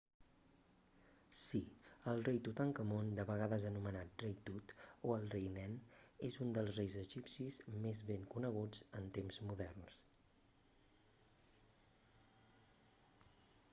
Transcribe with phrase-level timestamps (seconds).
[1.39, 1.59] sí
[2.11, 4.65] el rei tutankamon de vegades anomenat rei tut
[5.07, 5.73] o el rei nen
[6.29, 10.01] és un dels reis egipcis més ben coneguts en temps moderns